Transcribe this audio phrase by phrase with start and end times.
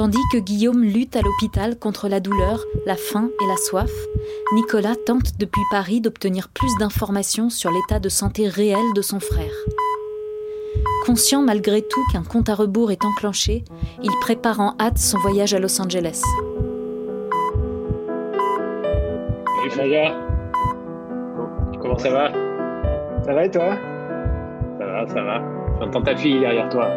[0.00, 3.92] Tandis que Guillaume lutte à l'hôpital contre la douleur, la faim et la soif,
[4.54, 9.52] Nicolas tente depuis Paris d'obtenir plus d'informations sur l'état de santé réel de son frère.
[11.04, 13.62] Conscient malgré tout qu'un compte à rebours est enclenché,
[14.02, 16.22] il prépare en hâte son voyage à Los Angeles.
[19.58, 20.14] Salut Faya
[21.78, 22.32] Comment ça va?
[23.26, 23.76] Ça va et toi?
[24.78, 25.42] Ça va, ça va.
[25.78, 26.88] J'entends ta fille derrière toi.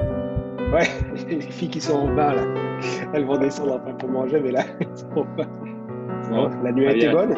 [0.71, 0.87] Ouais,
[1.27, 2.72] les filles qui sont en bas là.
[3.13, 4.63] Elles vont descendre après pour manger, mais là,
[5.37, 5.45] bas.
[6.31, 7.35] Bon, la nuit a été bonne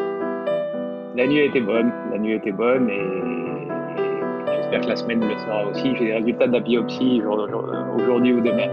[1.16, 1.92] La nuit a été bonne.
[2.12, 5.96] La nuit a été bonne et j'espère que la semaine le sera aussi.
[5.96, 8.70] J'ai les résultats de la biopsie aujourd'hui ou demain.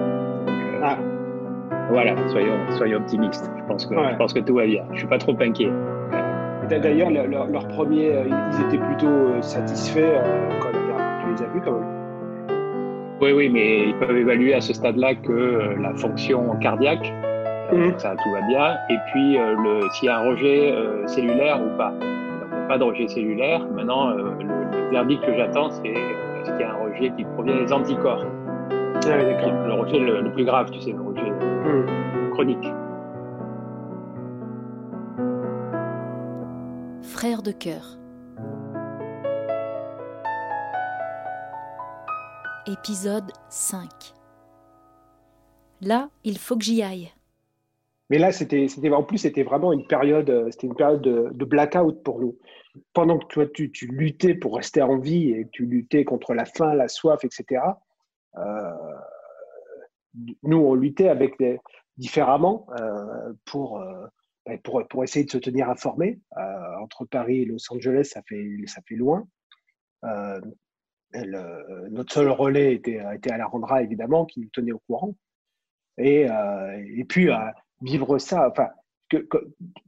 [0.83, 0.99] ah.
[1.91, 3.51] Voilà, soyons, soyons optimistes.
[3.59, 4.83] Je pense, que, je pense que tout va bien.
[4.89, 5.71] Je ne suis pas trop inquiet.
[6.71, 11.53] D'ailleurs, leur, leur, premier, euh, ils étaient plutôt euh, satisfaits euh, quand tu les as
[11.53, 12.02] vus quand même.
[13.23, 17.07] Oui, oui, mais ils peuvent évaluer à ce stade-là que euh, la fonction cardiaque,
[17.73, 17.99] euh, mmh.
[18.01, 20.75] ça tout va bien, et puis euh, le, s'il y a un rejet
[21.07, 21.93] cellulaire ou pas.
[21.93, 23.65] Donc, pas de rejet cellulaire.
[23.77, 24.33] Maintenant, le,
[24.91, 28.27] verdict que j'attends, c'est est-ce qu'il y a un rejet qui provient des anticorps?
[29.07, 29.17] Ah.
[29.17, 32.31] Le rejet le, plus grave, tu sais, le rejet mmh.
[32.33, 32.73] chronique.
[37.03, 38.02] Frère de cœur.
[42.67, 43.89] Épisode 5.
[45.81, 47.13] Là, il faut que j'y aille.
[48.11, 52.03] Mais là, c'était, en plus, c'était vraiment une période, euh, c'était une période de, blackout
[52.05, 52.39] pour nous.
[52.93, 56.75] Pendant que toi, tu, luttais pour rester en vie et tu luttais contre la faim,
[56.75, 57.63] la soif, etc.
[58.37, 58.71] Euh,
[60.43, 61.35] nous, on luttait avec
[61.97, 63.83] différemment euh, pour,
[64.47, 66.21] ben, pour, pour essayer de se tenir informés.
[66.81, 69.27] entre Paris et Los Angeles, ça fait, ça fait loin.
[71.15, 75.15] Euh, notre seul relais était, était Randra évidemment, qui nous tenait au courant.
[75.99, 77.29] Et, euh, puis,
[77.83, 78.69] vivre ça, enfin,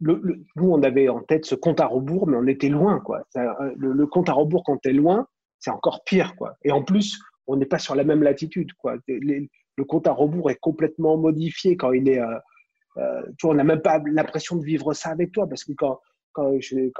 [0.01, 3.01] nous, on avait en tête ce compte à rebours, mais on était loin.
[3.01, 3.23] Quoi.
[3.35, 5.27] le, compte à rebours, quand tu es loin,
[5.59, 6.37] c'est encore pire.
[6.37, 6.57] Quoi.
[6.63, 8.73] Et en plus, on n'est pas sur la même latitude.
[8.75, 8.97] Quoi.
[9.09, 12.21] le compte à rebours est complètement modifié quand il est.
[12.21, 15.73] Euh, tu vois, on n'a même pas l'impression de vivre ça avec toi, parce que
[15.73, 15.99] quand,
[16.33, 16.53] quand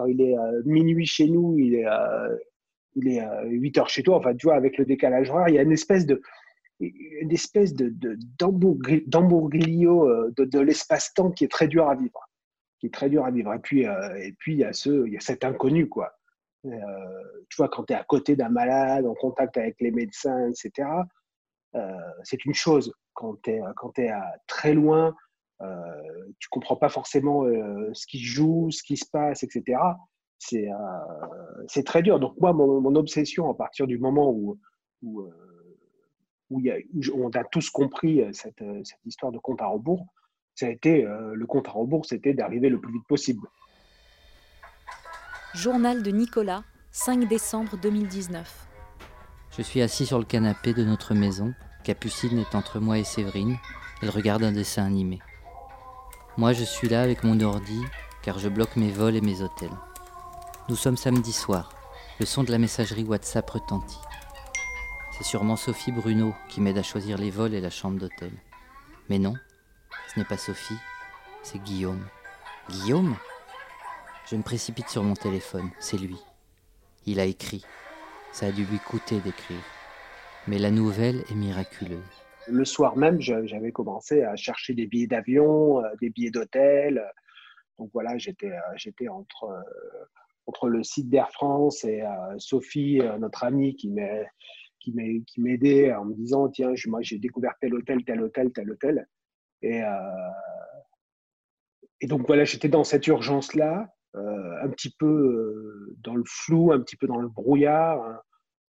[0.07, 0.35] il est
[0.65, 1.87] minuit chez nous, il est
[2.95, 5.59] il est 8 heures chez toi, enfin, tu vois, avec le décalage horaire, il y
[5.59, 6.21] a une espèce de,
[6.81, 7.93] une espèce de,
[9.07, 12.29] d'embourglio euh, de, l'espace-temps qui est très dur à vivre.
[12.81, 13.53] Qui est très dur à vivre.
[13.55, 16.13] Et puis, euh, et puis il, y a ce, il y a cet inconnu, quoi.
[16.67, 16.71] Euh,
[17.51, 20.89] tu vois, quand tu es à côté d'un malade, en contact avec les médecins, etc.,
[22.23, 22.95] c'est une chose.
[23.15, 23.61] Quand tu es,
[23.97, 25.13] es à très loin,
[26.39, 27.43] tu comprends pas forcément
[27.93, 29.77] ce qui joue, ce qui se passe, etc
[30.39, 30.77] c'est euh,
[31.69, 32.21] c'est très dur.
[32.21, 34.59] Donc moi, mon, obsession à partir du moment où,
[35.03, 35.31] où, euh,
[36.51, 36.77] où, y a,
[37.15, 40.07] on a tous compris euh, cette, cette, histoire de compte à rebours,
[40.55, 43.49] ça a été le compte à rebours, c'était d'arriver le plus vite possible.
[45.53, 46.63] Journal de Nicolas,
[46.93, 48.69] 5 décembre 2019.
[49.57, 51.55] Je suis assis sur le canapé de notre maison.
[51.83, 53.57] Capucine est entre moi et Séverine.
[54.01, 55.21] Elle regarde un dessin animé.
[56.37, 57.81] Moi, je suis là avec mon ordi,
[58.23, 59.71] car je bloque mes vols et mes hôtels.
[60.71, 61.75] Nous sommes samedi soir.
[62.19, 64.01] Le son de la messagerie WhatsApp retentit.
[65.13, 68.31] C'est sûrement Sophie Bruno qui m'aide à choisir les vols et la chambre d'hôtel.
[69.11, 69.35] Mais non,
[70.09, 70.79] ce n'est pas Sophie,
[71.43, 72.07] c'est Guillaume.
[72.71, 73.15] Guillaume?
[74.31, 76.17] Je me précipite sur mon téléphone, c'est lui.
[77.05, 77.67] Il a écrit.
[78.33, 79.63] Ça a dû lui coûter d'écrire.
[80.49, 82.01] Mais la nouvelle est miraculeuse.
[82.49, 87.05] Le soir même, j'avais commencé à chercher des billets d'avion, euh, des billets d'hôtel.
[87.79, 89.61] Donc voilà, j'étais euh, entre euh,
[90.47, 93.91] entre le site d'Air France et euh, Sophie, euh, notre amie, qui
[94.81, 99.09] qui m'aidait en me disant tiens moi j'ai découvert tel hôtel tel hôtel tel hôtel
[99.63, 99.89] et euh,
[102.03, 106.81] et donc voilà j'étais dans cette urgence là un petit peu dans le flou un
[106.81, 108.23] petit peu dans le brouillard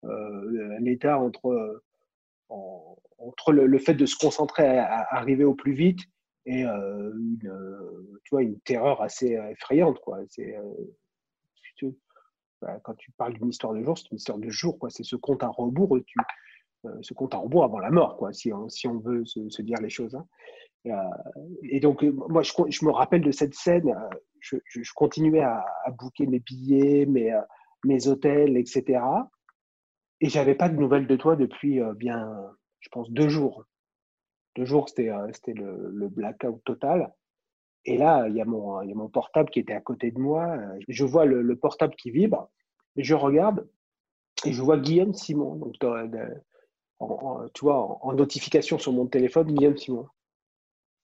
[0.03, 1.81] un état entre
[3.17, 6.01] entre le, fait de se concentrer à, arriver au plus vite
[6.45, 7.39] et une,
[8.23, 9.99] tu vois, une terreur assez effrayante.
[10.01, 10.19] Quoi.
[10.29, 10.55] C'est,
[12.83, 14.79] quand tu parles d'une histoire de jour, c'est une histoire de jour.
[14.79, 14.89] Quoi.
[14.89, 18.51] C'est ce compte à rebours, euh, ce compte à rebours avant la mort, quoi, si,
[18.51, 18.67] on,
[18.99, 20.15] veut se, dire les choses.
[20.15, 20.25] Hein.
[20.83, 23.93] Et, euh, donc, euh, moi, je, me rappelle de cette scène.
[24.39, 24.57] Je,
[24.95, 27.33] continuais à, à, booker mes billets, mes,
[27.85, 29.01] mes hôtels, etc.
[30.19, 32.29] Et j'avais pas de nouvelles de toi depuis bien,
[32.79, 33.65] je pense, deux jours.
[34.55, 37.11] Deux jours, c'était le, le blackout total.
[37.85, 40.57] Et là, il y, a mon, portable qui était à côté de moi.
[40.87, 42.49] Je vois le, portable qui vibre.
[42.95, 43.67] Je regarde
[44.45, 45.55] et je vois Guillaume Simon.
[45.55, 45.75] Donc,
[46.99, 50.07] en, tu vois, en, notification sur mon téléphone, Guillaume Simon.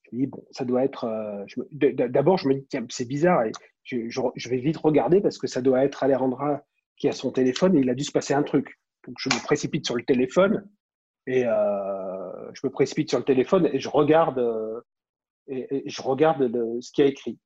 [0.04, 1.46] Je me dis, bon, ça doit être.
[1.72, 3.44] D'abord, je me dis, tiens, c'est bizarre.
[3.44, 3.52] Et
[3.84, 6.64] je, vais vite regarder parce que ça doit être Alejandra
[6.96, 8.80] qui a son téléphone et il a dû se passer un truc.
[9.06, 10.66] Donc, je me précipite sur le téléphone
[11.28, 14.40] et je me précipite sur le téléphone et je regarde,
[15.50, 16.50] et, je regarde
[16.82, 17.40] ce qu'il y a écrit.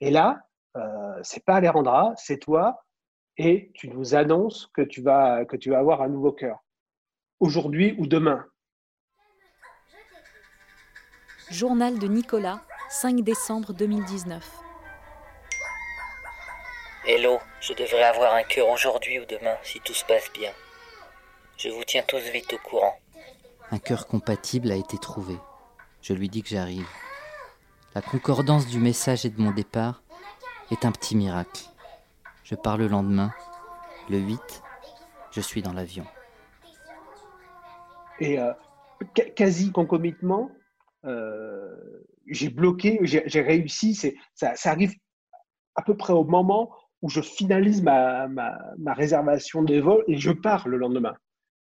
[0.00, 0.40] Et là,
[0.76, 2.84] euh, c'est pas Alejandra, c'est toi,
[3.38, 6.58] et tu nous annonces que tu vas, que tu vas avoir un nouveau cœur.
[7.40, 8.46] Aujourd'hui ou demain.
[11.50, 12.60] Journal de Nicolas,
[12.90, 14.62] 5 décembre 2019.
[17.06, 20.50] Hello, je devrais avoir un cœur aujourd'hui ou demain si tout se passe bien.
[21.56, 22.96] Je vous tiens tous vite au courant.
[23.70, 25.36] Un cœur compatible a été trouvé.
[26.02, 26.86] Je lui dis que j'arrive.
[27.96, 30.02] La concordance du message et de mon départ
[30.70, 31.62] est un petit miracle.
[32.44, 33.32] Je pars le lendemain,
[34.10, 34.38] le 8,
[35.30, 36.04] je suis dans l'avion.
[38.20, 38.52] Et euh,
[39.34, 40.50] quasi concomitement,
[41.06, 41.74] euh,
[42.26, 43.94] j'ai bloqué, j'ai réussi.
[43.94, 44.92] Ça, ça, arrive
[45.74, 50.18] à peu près au moment où je finalise ma, ma, ma, réservation des vols et
[50.18, 51.14] je pars le lendemain.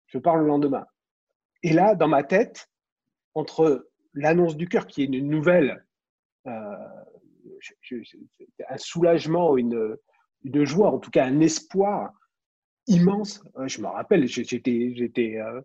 [0.08, 0.88] Je pars le lendemain.
[1.62, 2.72] Et là, dans ma tête,
[3.36, 5.86] entre l'annonce du cœur, qui est une nouvelle
[6.48, 6.76] euh,
[8.70, 9.98] un soulagement, une,
[10.44, 12.12] une joie, en tout cas un espoir
[12.88, 13.44] immense.
[13.66, 15.62] Je me rappelle, j'étais, j'étais, euh,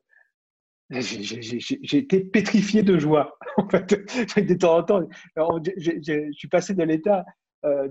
[0.91, 3.37] j'étais pétrifié de joie.
[3.59, 3.87] En fait,
[4.47, 7.25] de temps en temps, je suis passé de l'état
[7.65, 7.89] euh,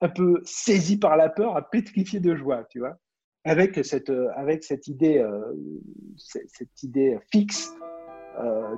[0.00, 2.98] un peu saisi par la peur à pétrifié de joie, tu vois,
[3.44, 5.24] avec cette idée,
[6.16, 7.72] cette idée fixe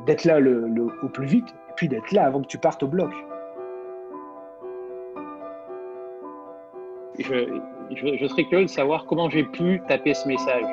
[0.07, 2.89] d'être là le, au plus vite, et puis d'être là avant que tu partes au
[2.89, 3.13] bloc.
[7.21, 10.65] je, serais curieux de savoir comment j'ai pu taper ce message.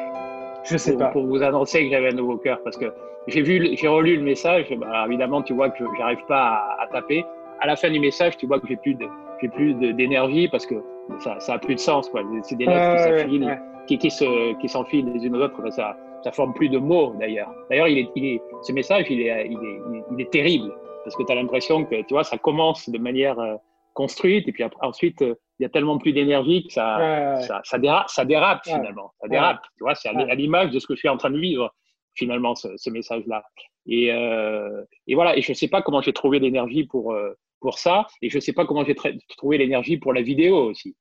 [0.63, 1.07] Je sais pour, pas.
[1.07, 2.94] Pour vous annoncer que j'avais un nouveau cœur, parce que
[3.28, 4.74] j'ai vu, j'ai relu le message.
[4.78, 7.25] Bah, évidemment, tu vois que j'arrive pas à, taper.
[7.60, 8.98] À la fin du message, tu vois que j'ai plus
[9.42, 10.75] j'ai plus d'énergie parce que
[11.19, 12.22] ça, ça a plus de sens, quoi.
[12.44, 15.72] C'est des lettres qui s'enfilent, qui, qui, se, qui s'enfilent les unes aux autres.
[15.72, 17.52] Ça, ça forme plus de mots, d'ailleurs.
[17.70, 20.74] D'ailleurs, il est, il est, ce message, il est, il est, il est terrible
[21.04, 23.56] parce que tu as l'impression que, tu vois, ça commence de manière euh,
[23.94, 27.78] construite et puis ensuite euh, il y a tellement plus d'énergie que ça, ça, ça,
[27.78, 29.12] dérape, ça dérape finalement.
[29.22, 31.38] Ça dérape, tu vois, c'est à l'image de ce que je suis en train de
[31.38, 31.74] vivre
[32.14, 33.44] finalement, ce, ce message-là.
[33.86, 37.16] Et, euh, et, voilà, et je ne sais pas comment j'ai trouvé l'énergie pour,
[37.60, 38.96] pour ça, et je ne sais pas comment j'ai
[39.38, 40.96] trouvé l'énergie pour la vidéo aussi.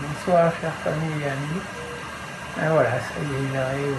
[0.00, 1.83] Bonsoir, chère famille et amis.
[2.62, 3.96] Et voilà, ça y est, j'arrive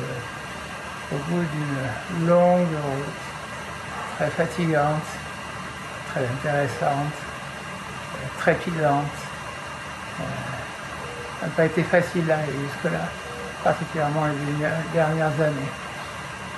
[1.12, 5.04] au bout d'une longue route, très fatigante,
[6.13, 7.13] très intéressante,
[8.40, 9.25] très trépidante
[11.46, 13.02] ça n'a pas été facile d'arriver jusque-là,
[13.63, 15.72] particulièrement les dernières années.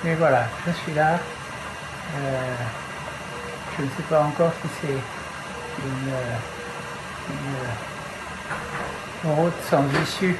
[0.04, 1.18] Mais voilà, je suis là.
[2.16, 2.54] Euh,
[3.76, 6.12] je ne sais pas encore si c'est une,
[9.30, 10.36] route sans issue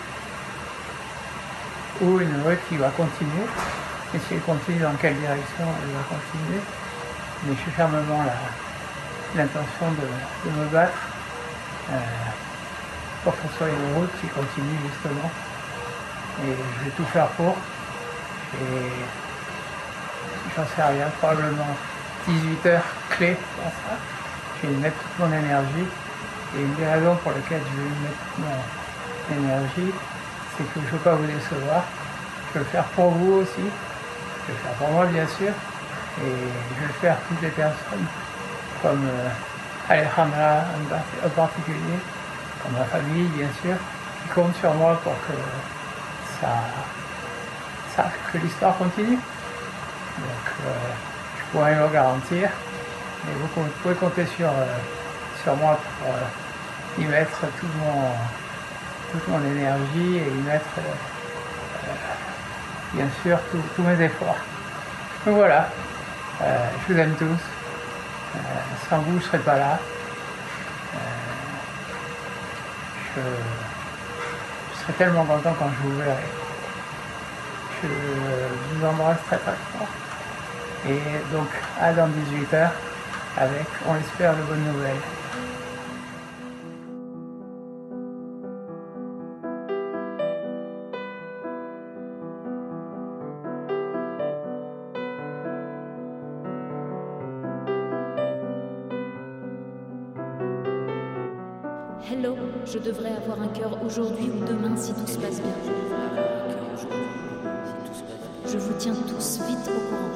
[2.01, 3.47] ou une route qui va continuer.
[4.15, 6.61] Et si elle continue, dans quelle direction elle va continuer?
[7.45, 8.25] Mais suis fermement
[9.37, 10.99] l'intention de, me battre.
[11.91, 11.97] Euh,
[13.25, 15.31] pour que ce soit une route qui continue justement.
[16.45, 17.57] Et je vais tout faire pour.
[18.55, 18.91] Et
[20.57, 21.77] j'en sais rien, probablement
[22.27, 23.97] 18 heures clés pour ça.
[24.63, 25.87] Je vais mettre toute mon énergie.
[26.57, 29.93] Et une des raisons pour lesquelles je vais mettre toute mon énergie,
[30.65, 31.85] que je ne veux pas vous décevoir.
[32.49, 33.53] Je veux le faire pour vous aussi.
[33.57, 35.53] Je veux le faire pour moi bien sûr.
[36.21, 36.31] Et
[36.75, 38.07] je veux le faire pour toutes les personnes,
[38.83, 39.29] comme euh,
[41.25, 41.99] en particulier,
[42.63, 43.77] comme ma famille bien sûr,
[44.23, 45.33] qui compte sur moi pour que
[46.41, 49.17] ça, que l'histoire continue.
[49.17, 50.71] Donc euh,
[51.39, 52.51] je pourrais le garantir,
[53.25, 54.77] mais vous, pouvez compter sur, euh,
[55.43, 58.11] sur moi pour euh, y mettre tout mon,
[59.13, 60.65] toute mon énergie et y mettre
[62.93, 63.39] bien sûr
[63.77, 64.37] tous mes efforts.
[65.25, 65.69] Donc voilà,
[66.41, 67.41] je vous aime tous.
[68.89, 69.79] sans vous, je ne serais pas là.
[73.15, 73.21] je
[74.81, 76.27] serai tellement content quand je vous verrai.
[77.83, 77.89] Je
[78.75, 79.89] vous embrasse très très fort.
[80.89, 81.01] Et
[81.33, 81.49] donc
[81.81, 82.71] à dans 18h
[83.37, 84.97] avec, on espère, de bonnes nouvelles.
[102.19, 102.35] Hello,
[102.67, 105.55] je devrais avoir un cœur aujourd'hui ou demain si tout se passe bien.
[108.45, 110.09] Je vous tiens tous vite au courant.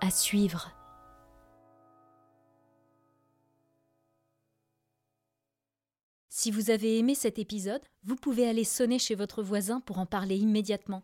[0.00, 0.75] À suivre.
[6.38, 10.04] Si vous avez aimé cet épisode, vous pouvez aller sonner chez votre voisin pour en
[10.04, 11.02] parler immédiatement.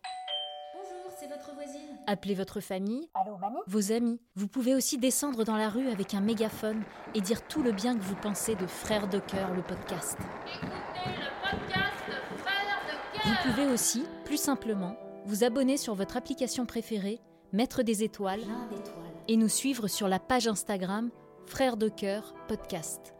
[0.74, 1.96] Bonjour, c'est votre voisine.
[2.06, 4.20] Appelez votre famille, Allô, mamie vos amis.
[4.34, 6.82] Vous pouvez aussi descendre dans la rue avec un mégaphone
[7.14, 10.18] et dire tout le bien que vous pensez de Frères de cœur, le podcast.
[10.54, 13.24] Écoutez le podcast Frères de cœur.
[13.24, 17.22] Vous pouvez aussi, plus simplement, vous abonner sur votre application préférée,
[17.54, 19.24] mettre des étoiles Plein d'étoiles.
[19.28, 21.10] et nous suivre sur la page Instagram
[21.46, 23.14] Frères de cœur podcast.